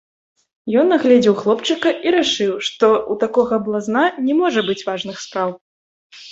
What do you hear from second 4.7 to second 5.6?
быць важных спраў.